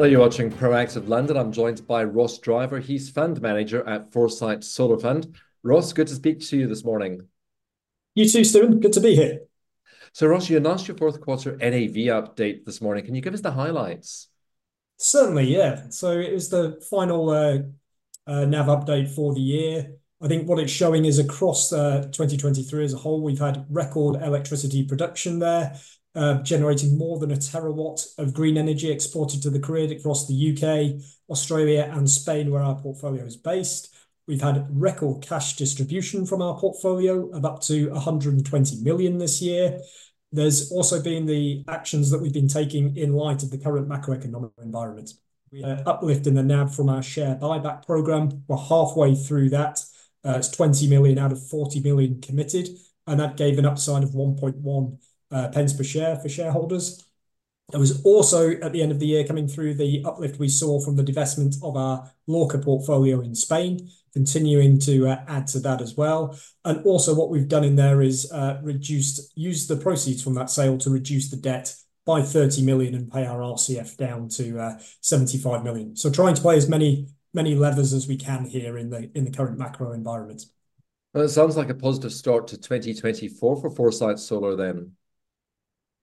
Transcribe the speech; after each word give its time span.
Hello, 0.00 0.08
you're 0.08 0.20
watching 0.20 0.50
Proactive 0.50 1.08
London. 1.08 1.36
I'm 1.36 1.52
joined 1.52 1.86
by 1.86 2.04
Ross 2.04 2.38
Driver. 2.38 2.80
He's 2.80 3.10
fund 3.10 3.38
manager 3.42 3.86
at 3.86 4.10
Foresight 4.10 4.64
Solar 4.64 4.98
Fund. 4.98 5.36
Ross, 5.62 5.92
good 5.92 6.06
to 6.06 6.14
speak 6.14 6.40
to 6.40 6.56
you 6.56 6.66
this 6.66 6.86
morning. 6.86 7.28
You 8.14 8.26
too, 8.26 8.42
Stephen. 8.42 8.80
Good 8.80 8.94
to 8.94 9.00
be 9.00 9.14
here. 9.14 9.40
So, 10.14 10.26
Ross, 10.26 10.48
you 10.48 10.56
announced 10.56 10.88
your 10.88 10.96
fourth 10.96 11.20
quarter 11.20 11.54
NAV 11.54 12.08
update 12.16 12.64
this 12.64 12.80
morning. 12.80 13.04
Can 13.04 13.14
you 13.14 13.20
give 13.20 13.34
us 13.34 13.42
the 13.42 13.50
highlights? 13.50 14.28
Certainly, 14.96 15.54
yeah. 15.54 15.90
So 15.90 16.12
it 16.12 16.32
was 16.32 16.48
the 16.48 16.82
final 16.88 17.28
uh, 17.28 17.58
uh, 18.26 18.46
NAV 18.46 18.68
update 18.68 19.14
for 19.14 19.34
the 19.34 19.42
year. 19.42 19.96
I 20.22 20.28
think 20.28 20.48
what 20.48 20.60
it's 20.60 20.72
showing 20.72 21.04
is 21.04 21.18
across 21.18 21.74
uh, 21.74 22.08
2023 22.10 22.84
as 22.86 22.94
a 22.94 22.96
whole, 22.96 23.20
we've 23.20 23.38
had 23.38 23.66
record 23.68 24.16
electricity 24.22 24.82
production 24.82 25.40
there. 25.40 25.78
Uh, 26.16 26.42
generating 26.42 26.98
more 26.98 27.20
than 27.20 27.30
a 27.30 27.36
terawatt 27.36 28.04
of 28.18 28.34
green 28.34 28.58
energy 28.58 28.90
exported 28.90 29.40
to 29.40 29.48
the 29.48 29.60
grid 29.60 29.92
across 29.92 30.26
the 30.26 30.34
U.K., 30.34 31.00
Australia, 31.28 31.88
and 31.94 32.10
Spain, 32.10 32.50
where 32.50 32.62
our 32.62 32.74
portfolio 32.74 33.24
is 33.24 33.36
based. 33.36 33.94
We've 34.26 34.40
had 34.40 34.66
record 34.70 35.22
cash 35.22 35.56
distribution 35.56 36.26
from 36.26 36.42
our 36.42 36.58
portfolio 36.58 37.30
of 37.30 37.44
up 37.44 37.60
to 37.62 37.90
120 37.90 38.82
million 38.82 39.18
this 39.18 39.40
year. 39.40 39.80
There's 40.32 40.70
also 40.72 41.02
been 41.02 41.26
the 41.26 41.64
actions 41.68 42.10
that 42.10 42.20
we've 42.20 42.32
been 42.32 42.48
taking 42.48 42.96
in 42.96 43.12
light 43.12 43.42
of 43.42 43.50
the 43.50 43.58
current 43.58 43.88
macroeconomic 43.88 44.52
environment. 44.62 45.10
We 45.50 45.62
had 45.62 45.82
uplift 45.86 46.26
in 46.26 46.34
the 46.34 46.42
NAV 46.42 46.74
from 46.74 46.88
our 46.88 47.02
share 47.02 47.34
buyback 47.34 47.84
program. 47.84 48.44
We're 48.46 48.56
halfway 48.56 49.16
through 49.16 49.50
that. 49.50 49.80
Uh, 50.24 50.34
it's 50.36 50.48
20 50.48 50.86
million 50.88 51.18
out 51.18 51.32
of 51.32 51.44
40 51.48 51.80
million 51.80 52.20
committed, 52.20 52.68
and 53.06 53.18
that 53.18 53.36
gave 53.36 53.58
an 53.58 53.66
upside 53.66 54.04
of 54.04 54.10
1.1 54.10 54.92
uh, 54.92 54.96
Uh, 55.30 55.48
pence 55.48 55.72
per 55.72 55.84
share 55.84 56.16
for 56.16 56.28
shareholders. 56.28 57.04
There 57.70 57.78
was 57.78 58.02
also, 58.02 58.50
at 58.50 58.72
the 58.72 58.82
end 58.82 58.90
of 58.90 58.98
the 58.98 59.06
year, 59.06 59.24
coming 59.24 59.46
through 59.46 59.74
the 59.74 60.02
uplift 60.04 60.40
we 60.40 60.48
saw 60.48 60.80
from 60.80 60.96
the 60.96 61.04
divestment 61.04 61.54
of 61.62 61.76
our 61.76 62.10
Lorca 62.26 62.58
portfolio 62.58 63.20
in 63.20 63.34
Spain, 63.36 63.88
continuing 64.12 64.80
to 64.80 65.08
uh, 65.08 65.20
add 65.28 65.46
to 65.48 65.60
that 65.60 65.80
as 65.80 65.96
well. 65.96 66.36
And 66.64 66.84
also 66.84 67.14
what 67.14 67.30
we've 67.30 67.46
done 67.46 67.62
in 67.62 67.76
there 67.76 68.02
is 68.02 68.30
uh, 68.32 68.58
reduced, 68.62 69.32
used 69.36 69.68
the 69.68 69.76
proceeds 69.76 70.20
from 70.20 70.34
that 70.34 70.50
sale 70.50 70.78
to 70.78 70.90
reduce 70.90 71.30
the 71.30 71.36
debt 71.36 71.72
by 72.04 72.22
30 72.22 72.62
million 72.62 72.94
and 72.96 73.12
pay 73.12 73.24
our 73.24 73.38
RCF 73.38 73.96
down 73.96 74.28
to 74.30 74.58
uh, 74.58 74.78
75 75.00 75.62
million. 75.62 75.94
So 75.94 76.10
trying 76.10 76.34
to 76.34 76.42
play 76.42 76.56
as 76.56 76.68
many 76.68 77.06
many 77.32 77.54
levers 77.54 77.92
as 77.92 78.08
we 78.08 78.16
can 78.16 78.44
here 78.44 78.78
in 78.78 78.90
the 78.90 79.32
current 79.34 79.58
macro 79.58 79.92
environment. 79.92 80.44
Well, 81.14 81.24
it 81.24 81.28
sounds 81.28 81.56
like 81.56 81.70
a 81.70 81.74
positive 81.74 82.12
start 82.12 82.48
to 82.48 82.56
2024 82.56 83.60
for 83.60 83.70
Foresight 83.70 84.18
Solar 84.18 84.56
then. 84.56 84.92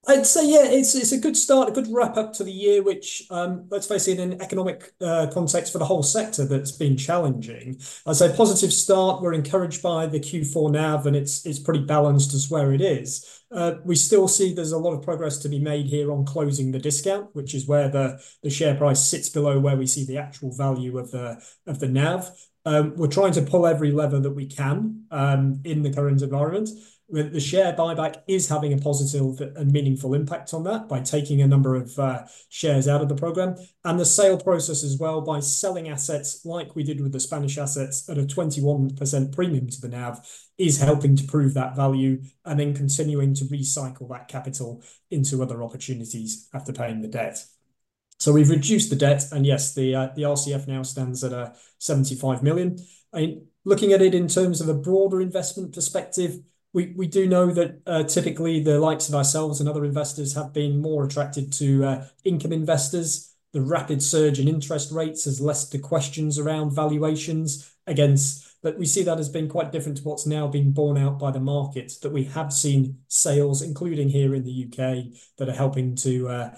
I'd 0.05 0.25
say, 0.25 0.49
yeah, 0.49 0.65
it's 0.65 0.95
it's 0.95 1.11
a 1.11 1.17
good 1.17 1.35
start, 1.35 1.69
a 1.69 1.71
good 1.71 1.87
wrap 1.91 2.15
up 2.15 2.31
to 2.33 2.43
the 2.43 2.51
year, 2.51 2.81
which, 2.81 3.23
um, 3.29 3.67
let's 3.69 3.87
face 3.87 4.07
it, 4.07 4.19
in 4.19 4.33
an 4.33 4.41
economic 4.41 4.93
uh, 5.01 5.27
context 5.33 5.73
for 5.73 5.79
the 5.79 5.85
whole 5.85 6.03
sector 6.03 6.45
that's 6.45 6.71
been 6.71 6.95
challenging. 6.95 7.77
I'd 8.05 8.15
say 8.15 8.33
positive 8.35 8.71
start. 8.71 9.21
We're 9.21 9.33
encouraged 9.33 9.81
by 9.81 10.05
the 10.05 10.19
Q4 10.19 10.71
NAV, 10.71 11.07
and 11.07 11.15
it's 11.15 11.45
it's 11.45 11.59
pretty 11.59 11.83
balanced 11.83 12.33
as 12.33 12.49
where 12.49 12.71
it 12.71 12.79
is. 12.79 13.43
Uh, 13.51 13.75
we 13.83 13.95
still 13.95 14.27
see 14.29 14.53
there's 14.53 14.71
a 14.71 14.77
lot 14.77 14.93
of 14.93 15.01
progress 15.01 15.39
to 15.39 15.49
be 15.49 15.59
made 15.59 15.87
here 15.87 16.11
on 16.11 16.25
closing 16.25 16.71
the 16.71 16.79
discount, 16.79 17.29
which 17.33 17.53
is 17.53 17.67
where 17.67 17.89
the 17.89 18.21
the 18.43 18.49
share 18.49 18.75
price 18.75 19.05
sits 19.05 19.27
below 19.27 19.59
where 19.59 19.77
we 19.77 19.87
see 19.87 20.05
the 20.05 20.17
actual 20.17 20.55
value 20.55 20.97
of 20.97 21.11
the 21.11 21.87
NAV. 21.87 22.29
Um, 22.67 22.93
we're 22.97 23.07
trying 23.07 23.31
to 23.31 23.41
pull 23.41 23.65
every 23.65 23.91
lever 23.91 24.19
that 24.19 24.31
we 24.31 24.45
can 24.45 25.05
um, 25.09 25.61
in 25.63 25.83
the 25.83 25.93
current 25.93 26.21
environment. 26.21 26.69
The 27.09 27.39
share 27.39 27.71
buyback 27.71 28.23
is 28.27 28.49
having 28.49 28.73
a 28.73 28.77
positive 28.77 29.39
and 29.55 29.71
meaningful 29.71 30.13
impact 30.13 30.53
on 30.53 30.65
that 30.65 30.89
by 30.89 30.99
taking 30.99 31.41
a 31.41 31.47
number 31.47 31.73
of 31.75 31.97
uh, 31.97 32.25
shares 32.49 32.85
out 32.85 33.01
of 33.01 33.07
the 33.07 33.15
program, 33.15 33.55
and 33.85 33.97
the 33.97 34.05
sale 34.05 34.37
process 34.37 34.83
as 34.83 34.97
well 34.99 35.21
by 35.21 35.39
selling 35.39 35.87
assets 35.87 36.43
like 36.43 36.75
we 36.75 36.83
did 36.83 36.99
with 36.99 37.13
the 37.13 37.19
Spanish 37.21 37.57
assets 37.57 38.09
at 38.09 38.17
a 38.17 38.23
21% 38.23 39.33
premium 39.33 39.69
to 39.69 39.79
the 39.79 39.87
NAV 39.87 40.19
is 40.57 40.81
helping 40.81 41.15
to 41.15 41.23
prove 41.23 41.53
that 41.53 41.77
value 41.77 42.21
and 42.43 42.59
then 42.59 42.73
continuing 42.73 43.33
to 43.35 43.45
recycle 43.45 44.09
that 44.09 44.27
capital 44.27 44.83
into 45.09 45.41
other 45.41 45.63
opportunities 45.63 46.49
after 46.53 46.73
paying 46.73 47.01
the 47.01 47.07
debt. 47.07 47.41
So 48.19 48.33
we've 48.33 48.49
reduced 48.49 48.89
the 48.89 48.97
debt, 48.97 49.23
and 49.31 49.45
yes, 49.45 49.73
the 49.73 49.95
uh, 49.95 50.09
RCF 50.09 50.67
now 50.67 50.83
stands 50.83 51.23
at 51.23 51.31
uh, 51.31 51.51
75 51.77 52.43
million. 52.43 52.77
I 53.13 53.19
mean, 53.19 53.47
looking 53.63 53.93
at 53.93 54.01
it 54.01 54.13
in 54.13 54.27
terms 54.27 54.59
of 54.59 54.67
a 54.67 54.73
broader 54.73 55.21
investment 55.21 55.73
perspective, 55.73 56.39
we 56.73 57.07
do 57.07 57.27
know 57.27 57.47
that 57.51 57.81
uh, 57.87 58.03
typically 58.03 58.61
the 58.61 58.79
likes 58.79 59.09
of 59.09 59.15
ourselves 59.15 59.59
and 59.59 59.69
other 59.69 59.85
investors 59.85 60.35
have 60.35 60.53
been 60.53 60.81
more 60.81 61.05
attracted 61.05 61.51
to 61.53 61.85
uh, 61.85 62.05
income 62.23 62.53
investors. 62.53 63.33
The 63.53 63.61
rapid 63.61 64.03
surge 64.03 64.39
in 64.39 64.47
interest 64.47 64.91
rates 64.91 65.25
has 65.25 65.41
led 65.41 65.57
to 65.71 65.79
questions 65.79 66.37
around 66.37 66.75
valuations 66.75 67.73
against, 67.87 68.61
but 68.61 68.77
we 68.77 68.85
see 68.85 69.01
that 69.03 69.19
as 69.19 69.29
being 69.29 69.47
quite 69.47 69.71
different 69.71 69.97
to 69.97 70.03
what's 70.03 70.25
now 70.25 70.47
being 70.47 70.71
borne 70.71 70.97
out 70.97 71.17
by 71.17 71.31
the 71.31 71.39
market, 71.39 71.93
that 72.01 72.11
we 72.11 72.25
have 72.25 72.51
seen 72.51 72.99
sales, 73.07 73.61
including 73.61 74.09
here 74.09 74.35
in 74.35 74.43
the 74.43 74.51
U.K., 74.51 75.13
that 75.37 75.49
are 75.49 75.53
helping 75.53 75.95
to 75.95 76.27
uh, 76.27 76.57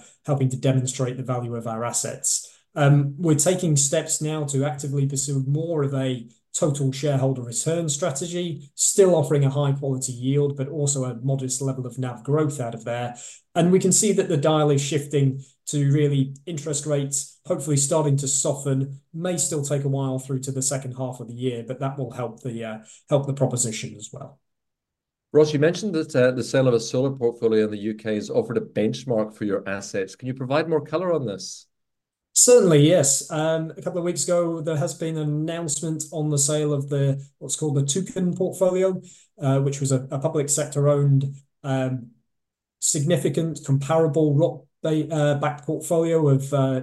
demonstrate 0.60 1.16
the 1.16 1.22
value 1.22 1.54
of 1.54 1.66
our 1.66 1.84
assets. 1.84 2.58
Um, 2.74 3.14
we're 3.18 3.34
taking 3.36 3.76
steps 3.76 4.20
now 4.20 4.44
to 4.44 4.64
actively 4.64 5.06
pursue 5.06 5.44
more 5.46 5.82
of 5.82 5.94
a 5.94 6.28
total 6.60 6.92
shareholder 6.92 7.42
return 7.42 7.88
strategy, 7.88 8.70
still 8.74 9.14
offering 9.14 9.44
a 9.44 9.50
high 9.50 9.72
quality 9.72 10.12
yield, 10.12 10.56
but 10.56 10.68
also 10.68 11.04
a 11.04 11.14
modest 11.22 11.62
level 11.62 11.86
of 11.86 11.98
NAV 11.98 12.22
growth 12.22 12.60
out 12.60 12.74
of 12.74 12.84
there. 12.84 13.16
And 13.54 13.72
we 13.72 13.80
can 13.80 13.92
see 13.92 14.12
that 14.12 14.28
the 14.28 14.36
dial 14.36 14.70
is 14.70 14.82
shifting 14.82 15.42
to 15.68 15.90
really 15.90 16.36
interest 16.44 16.84
rates, 16.84 17.40
hopefully 17.46 17.78
starting 17.78 18.18
to 18.18 18.28
soften. 18.28 19.00
May 19.14 19.38
still 19.38 19.64
take 19.64 19.84
a 19.84 19.88
while 19.88 20.18
through 20.18 20.40
to 20.40 20.52
the 20.52 20.62
second 20.62 20.92
half 20.92 21.20
of 21.20 21.28
the 21.28 21.34
year, 21.34 21.64
but 21.66 21.80
that 21.80 21.98
will 21.98 22.10
help 22.10 22.42
the 22.42 22.64
uh, 22.64 23.32
proposition 23.32 23.94
as 23.96 24.10
well. 24.12 24.38
Ross, 25.32 25.52
you 25.52 25.60
mentioned 25.60 25.94
that 25.94 26.14
uh, 26.14 26.32
the 26.32 26.42
sale 26.42 26.68
of 26.68 26.74
a 26.74 26.80
solar 26.80 27.12
portfolio 27.12 27.64
in 27.64 27.70
the 27.70 27.78
U.K. 27.78 28.16
has 28.16 28.30
offered 28.30 28.58
a 28.58 28.60
benchmark 28.60 29.32
for 29.32 29.44
your 29.44 29.66
assets. 29.66 30.16
Can 30.16 30.26
you 30.26 30.34
provide 30.34 30.68
more 30.68 30.80
color 30.80 31.12
on 31.12 31.24
this? 31.24 31.66
Certainly, 32.32 32.86
yes. 32.86 33.30
Um, 33.30 33.72
a 33.76 33.82
couple 33.82 33.98
of 33.98 34.04
weeks 34.04 34.24
ago, 34.24 34.60
there 34.60 34.76
has 34.76 34.94
been 34.94 35.16
an 35.18 35.28
announcement 35.28 36.04
on 36.12 36.30
the 36.30 36.38
sale 36.38 36.72
of 36.72 36.88
the 36.88 37.22
what's 37.38 37.56
called 37.56 37.76
the 37.76 37.84
Toucan 37.84 38.34
portfolio, 38.34 39.00
uh, 39.40 39.60
which 39.60 39.80
was 39.80 39.90
a 39.92 40.06
a 40.10 40.18
public 40.18 40.48
sector-owned, 40.48 41.34
um, 41.64 42.10
significant 42.78 43.60
comparable 43.66 44.34
ROC-backed 44.34 45.62
uh, 45.62 45.64
portfolio 45.64 46.28
of 46.28 46.54
uh, 46.54 46.82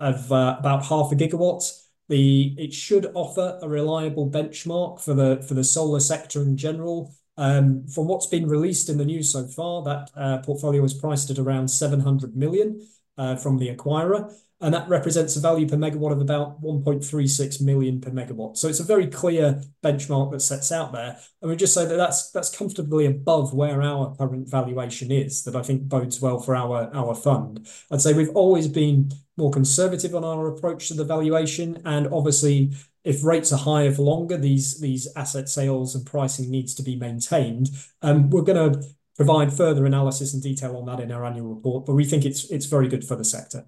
of 0.00 0.26
about 0.26 0.84
half 0.86 1.12
a 1.12 1.14
gigawatt. 1.14 1.64
The 2.08 2.54
It 2.58 2.72
should 2.72 3.06
offer 3.14 3.58
a 3.62 3.68
reliable 3.68 4.28
benchmark 4.28 5.00
for 5.00 5.14
the 5.14 5.44
for 5.46 5.54
the 5.54 5.64
solar 5.64 6.00
sector 6.00 6.42
in 6.42 6.56
general. 6.56 7.14
Um, 7.36 7.86
from 7.86 8.08
what's 8.08 8.26
been 8.26 8.48
released 8.48 8.88
in 8.88 8.98
the 8.98 9.04
news 9.04 9.32
so 9.32 9.46
far, 9.46 9.84
that 9.84 10.42
portfolio 10.44 10.82
is 10.82 10.92
priced 10.92 11.30
at 11.30 11.38
around 11.38 11.68
700 11.68 12.34
million 12.34 12.80
from 13.16 13.58
the 13.58 13.68
acquirer 13.68 14.34
and 14.60 14.74
that 14.74 14.88
represents 14.88 15.36
a 15.36 15.40
value 15.40 15.68
per 15.68 15.76
megawatt 15.76 16.12
of 16.12 16.20
about 16.20 16.60
1.36 16.60 17.60
million 17.62 18.00
per 18.00 18.10
megawatt. 18.10 18.56
So 18.56 18.68
it's 18.68 18.80
a 18.80 18.84
very 18.84 19.06
clear 19.06 19.62
benchmark 19.84 20.32
that 20.32 20.40
sets 20.40 20.72
out 20.72 20.92
there. 20.92 21.16
And 21.40 21.50
we 21.50 21.56
just 21.56 21.74
say 21.74 21.86
that 21.86 21.96
that's 21.96 22.30
that's 22.32 22.54
comfortably 22.54 23.06
above 23.06 23.54
where 23.54 23.82
our 23.82 24.16
current 24.16 24.50
valuation 24.50 25.12
is, 25.12 25.44
that 25.44 25.54
I 25.54 25.62
think 25.62 25.88
bodes 25.88 26.20
well 26.20 26.40
for 26.40 26.56
our 26.56 26.90
our 26.94 27.14
fund. 27.14 27.68
I'd 27.90 28.00
say 28.00 28.12
we've 28.12 28.36
always 28.36 28.66
been 28.66 29.12
more 29.36 29.52
conservative 29.52 30.14
on 30.14 30.24
our 30.24 30.48
approach 30.48 30.88
to 30.88 30.94
the 30.94 31.04
valuation, 31.04 31.80
and 31.84 32.08
obviously 32.08 32.72
if 33.04 33.24
rates 33.24 33.52
are 33.52 33.58
higher 33.58 33.92
for 33.92 34.02
longer, 34.02 34.36
these 34.36 34.80
these 34.80 35.08
asset 35.14 35.48
sales 35.48 35.94
and 35.94 36.04
pricing 36.04 36.50
needs 36.50 36.74
to 36.74 36.82
be 36.82 36.96
maintained. 36.96 37.70
Um, 38.02 38.28
we're 38.30 38.42
going 38.42 38.72
to 38.72 38.88
provide 39.16 39.52
further 39.52 39.86
analysis 39.86 40.34
and 40.34 40.42
detail 40.42 40.76
on 40.76 40.86
that 40.86 41.00
in 41.00 41.12
our 41.12 41.24
annual 41.24 41.54
report, 41.54 41.86
but 41.86 41.94
we 41.94 42.04
think 42.04 42.24
it's 42.24 42.50
it's 42.50 42.66
very 42.66 42.88
good 42.88 43.04
for 43.04 43.16
the 43.16 43.24
sector. 43.24 43.66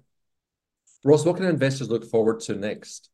Ross, 1.03 1.25
what 1.25 1.37
can 1.37 1.45
investors 1.45 1.89
look 1.89 2.05
forward 2.05 2.39
to 2.41 2.55
next? 2.55 3.09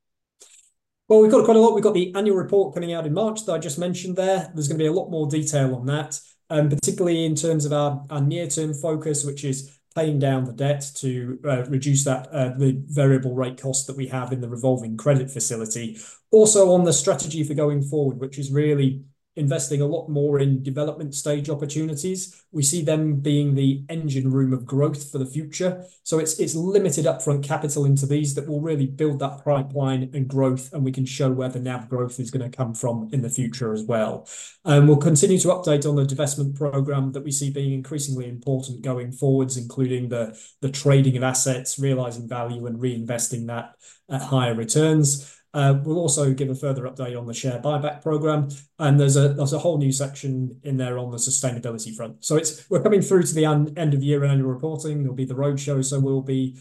Well, 1.07 1.22
we've 1.22 1.31
got 1.31 1.45
quite 1.45 1.56
a 1.56 1.60
lot. 1.60 1.74
We've 1.74 1.84
got 1.84 1.94
the 1.94 2.13
annual 2.16 2.36
report 2.36 2.74
coming 2.74 2.94
out 2.94 3.06
in 3.06 3.13
March 3.13 3.45
that 3.45 3.54
I 3.54 3.60
just 3.60 3.80
mentioned 3.80 4.18
there. 4.18 4.51
There's 4.54 4.68
going 4.68 4.78
to 4.78 4.84
be 4.84 4.88
a 4.88 4.92
lot 4.92 5.10
more 5.10 5.28
detail 5.28 5.74
on 5.75 5.86
that, 5.86 6.19
um, 6.50 6.68
particularly 6.68 7.25
in 7.25 7.36
terms 7.36 7.63
of 7.63 7.72
our 7.72 8.06
our 8.10 8.19
near-term 8.19 8.74
focus, 8.74 9.24
which 9.24 9.45
is 9.45 9.80
paying 9.95 10.19
down 10.19 10.44
the 10.44 10.54
debt 10.54 10.86
to 10.95 11.39
uh, 11.45 11.63
reduce 11.66 12.04
that 12.04 12.28
uh, 12.28 12.50
the 12.57 12.84
variable 12.88 13.34
rate 13.34 13.60
cost 13.60 13.88
that 13.88 13.98
we 13.98 14.07
have 14.07 14.31
in 14.31 14.42
the 14.42 14.50
revolving 14.50 14.98
credit 14.98 15.31
facility. 15.31 15.98
Also 16.30 16.72
on 16.72 16.83
the 16.83 16.94
strategy 16.94 17.44
for 17.44 17.54
going 17.54 17.81
forward, 17.81 18.19
which 18.19 18.38
is 18.38 18.51
really 18.51 19.04
investing 19.38 19.81
a 19.81 19.86
lot 19.86 20.10
more 20.10 20.39
in 20.39 20.63
development 20.63 21.16
stage 21.16 21.50
opportunities. 21.50 22.44
We 22.51 22.63
see 22.63 22.84
them 22.84 23.22
being 23.22 23.56
the 23.56 23.84
engine 23.88 24.31
room 24.31 24.51
of 24.51 24.66
growth 24.66 25.12
for 25.12 25.19
the 25.19 25.25
future. 25.25 25.86
So 26.04 26.19
it's 26.19 26.56
limited 26.56 27.06
upfront 27.06 27.44
capital 27.44 27.86
into 27.86 28.06
these 28.06 28.36
that 28.36 28.48
will 28.48 28.62
really 28.62 28.88
build 28.88 29.19
that 29.19 29.44
pipeline 29.45 30.10
and 30.13 30.28
growth, 30.28 30.74
and 30.74 30.84
we 30.84 30.92
can 30.92 31.06
show 31.06 31.31
where 31.31 31.50
the 31.50 31.60
NAV 31.60 31.88
growth 31.88 32.19
is 32.19 32.31
going 32.31 32.50
to 32.50 32.57
come 32.57 32.74
from 32.74 33.10
in 33.13 33.22
the 33.22 33.30
future 33.30 33.74
as 33.74 33.84
well. 33.84 34.28
And 34.66 34.88
we'll 34.88 34.98
continue 34.98 35.38
to 35.40 35.50
update 35.50 35.88
on 35.88 35.95
the 35.95 36.04
divestment 36.04 36.56
program 36.56 37.12
that 37.12 37.24
we 37.24 37.31
see 37.31 37.51
being 37.51 37.74
increasingly 37.74 38.28
important 38.28 38.81
going 38.81 39.12
forwards, 39.12 39.56
including 39.56 40.10
the 40.10 40.38
trading 40.74 41.16
of 41.16 41.24
assets, 41.24 41.78
realizing 41.78 42.28
value, 42.28 42.66
and 42.66 42.80
reinvesting 42.80 43.48
that 43.48 43.75
at 44.10 44.22
higher 44.22 44.56
returns. 44.56 45.33
Uh, 45.54 45.80
we'll 45.84 45.98
also 45.98 46.34
give 46.34 46.50
a 46.50 46.56
further 46.56 46.84
update 46.84 47.18
on 47.18 47.26
the 47.26 47.34
share 47.34 47.60
buyback 47.60 48.02
program, 48.02 48.50
and 48.80 49.00
there's 49.00 49.16
a 49.16 49.60
whole 49.60 49.78
new 49.78 49.92
section 49.92 50.60
in 50.64 50.78
there 50.78 51.00
on 51.00 51.10
the 51.10 51.18
sustainability 51.18 51.96
front. 51.96 52.24
So 52.24 52.36
it's 52.36 52.70
we're 52.70 52.84
coming 52.84 53.02
through 53.02 53.24
to 53.24 53.34
the 53.34 53.46
end 53.46 53.94
of 53.94 54.04
year 54.04 54.24
annual 54.24 54.50
reporting. 54.50 55.00
There'll 55.00 55.16
be 55.16 55.26
the 55.26 55.34
roadshow, 55.34 55.84
so 55.84 56.00
we'll 56.00 56.22
be 56.22 56.56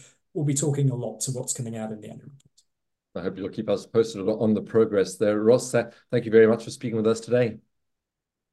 talking 0.55 0.89
a 0.89 0.95
lot 0.95 1.19
to 1.21 1.31
what's 1.31 1.53
coming 1.53 1.77
out 1.77 1.91
in 1.91 2.01
the 2.01 2.09
annual 2.09 2.29
report. 2.29 2.43
I 3.15 3.21
hope 3.21 3.37
you'll 3.37 3.49
keep 3.49 3.69
us 3.69 3.85
posted 3.85 4.21
on 4.21 4.53
the 4.53 4.61
progress 4.61 5.15
there. 5.17 5.39
Ross, 5.39 5.73
uh, 5.73 5.89
thank 6.11 6.25
you 6.25 6.31
very 6.31 6.47
much 6.47 6.63
for 6.63 6.69
speaking 6.69 6.97
with 6.97 7.07
us 7.07 7.19
today. 7.19 7.57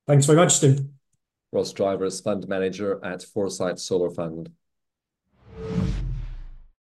Thanks 0.07 0.27
very 0.27 0.37
much, 0.37 0.55
Stu. 0.55 0.91
Ross 1.53 1.73
Driver 1.73 2.05
is 2.05 2.21
Fund 2.21 2.49
Manager 2.49 3.03
at 3.05 3.23
Foresight 3.23 3.79
Solar 3.79 4.11
Fund. 4.11 4.51